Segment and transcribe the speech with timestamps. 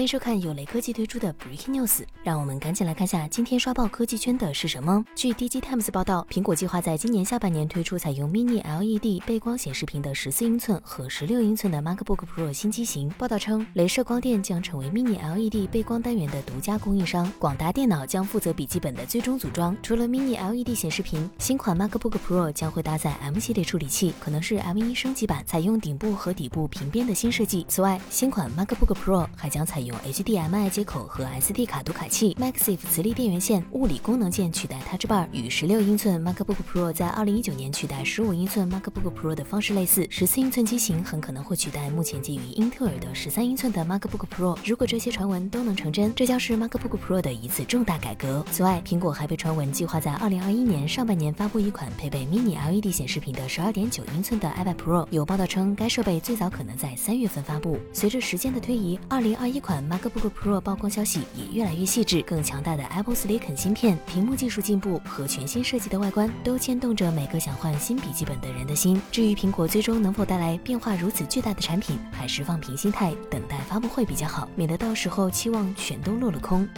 [0.00, 5.04] 欢迎收看有雷科技推出的 Breaking News，让我们赶紧来看下今天刷爆科技圈的是什么。
[5.14, 13.10] 据 DG Times 报道，苹果计划在今年下半年推出采用 Mini LED 背光显示屏的十四英寸和十六英寸的 MacBook Pro 新机型。
[13.18, 19.76] 报道称，镭射光电将成为 Mini LED 背光单元的独家供应商，广达电脑将负责笔记本的最终组装。
[19.82, 27.66] 除了 Mini LED 显示屏，新款 MacBook Pro 将会搭载 M 系列处理器，可能是 M1 升级版，采用顶部和底部平边的新设计。
[27.68, 29.89] 此外，新款 MacBook Pro 还将采用。
[29.90, 40.06] 用 HDMI 接口和 SD 卡读卡器，MagSafe 磁力电源线，物理功能键取代 Touch Bar，与十六英寸 MacBook Pro 在二零一九年取代十五英寸 MacBook Pro 的方式类似。
[40.08, 44.56] 十四英寸机型很可能会取代目前基于英特尔的十三英寸的 MacBook Pro。
[44.64, 48.44] 如果这些传闻都能成真，这将是 MacBook Pro 的一次重大改革。
[48.52, 55.06] 此外，苹果还被传闻计划在二零二一年上半年发布一款配备 Mini LED 显示屏的十二点九英寸的 iPad Pro。
[55.10, 57.76] 有报道称，该设备最早可能在三月份发布。
[57.92, 69.00] 随着时间的推移，二零二一款 MacBook Pro 曝光消息也越来越细致，更强大的 Apple Silicon 芯片、屏幕技术进步和全新设计的外观，都牵动着每个想换新笔记本的人的心。
[69.12, 76.68] 至于苹果最终能否带来变化如此巨大的产品，还是放平心态等待发布会比较好，免得到时候期望全都落了空。